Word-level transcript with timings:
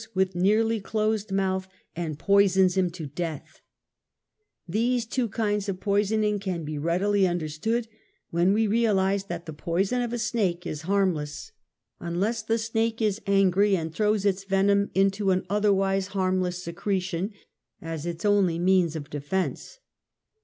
with 0.15 0.33
nearly 0.35 0.81
closed 0.81 1.31
mouth 1.31 1.67
and 1.95 2.17
poisons 2.17 2.75
him 2.75 2.89
to 2.89 3.05
death/ 3.05 3.61
These 4.67 5.05
two 5.05 5.29
kinds 5.29 5.69
of 5.69 5.79
poisoning 5.79 6.39
can 6.39 6.63
be 6.63 6.79
readily 6.79 7.27
under 7.27 7.47
stood 7.47 7.87
when 8.31 8.51
we 8.51 8.65
realize 8.65 9.25
that 9.25 9.45
the 9.45 9.53
poison 9.53 10.01
of 10.01 10.11
a 10.11 10.17
snake 10.17 10.65
is 10.65 10.81
harmless, 10.89 11.51
unless 11.99 12.41
the 12.41 12.57
snake 12.57 12.99
is 12.99 13.21
angry 13.27 13.75
and 13.77 13.93
throws 13.93 14.25
its 14.25 14.43
venom 14.43 14.89
into 14.95 15.29
an 15.29 15.45
otherwise 15.51 16.07
harmless 16.17 16.63
secretion, 16.63 17.33
(as 17.79 18.07
its 18.07 18.25
only 18.25 18.57
means 18.57 18.95
of 18.95 19.07
defense.) 19.11 19.77